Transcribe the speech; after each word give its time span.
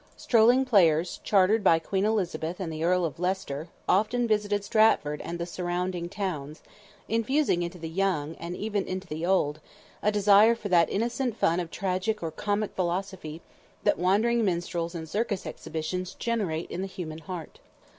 Strolling 0.17 0.65
players, 0.65 1.19
chartered 1.23 1.63
by 1.63 1.77
Queen 1.77 2.05
Elizabeth 2.05 2.59
and 2.59 2.73
the 2.73 2.83
Earl 2.83 3.05
of 3.05 3.19
Leicester, 3.19 3.67
often 3.87 4.27
visited 4.27 4.63
Stratford 4.63 5.21
and 5.21 5.37
the 5.37 5.45
surrounding 5.45 6.09
towns, 6.09 6.63
infusing 7.07 7.61
into 7.61 7.77
the 7.77 7.87
young, 7.87 8.33
and 8.39 8.55
even 8.57 8.89
the 9.09 9.25
old, 9.27 9.59
a 10.01 10.11
desire 10.11 10.55
for 10.55 10.69
that 10.69 10.89
innocent 10.89 11.37
fun 11.37 11.59
of 11.59 11.69
tragic 11.69 12.23
or 12.23 12.31
comic 12.31 12.73
philosophy 12.75 13.43
that 13.83 13.99
wandering 13.99 14.43
minstrels 14.43 14.95
and 14.95 15.07
circus 15.07 15.45
exhibitions 15.45 16.15
generate 16.15 16.71
in 16.71 16.81
the 16.81 16.87
human 16.87 17.19
heart. 17.19 17.59